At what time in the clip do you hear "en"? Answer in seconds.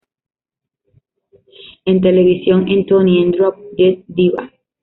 1.85-2.01, 2.67-2.87, 3.21-3.29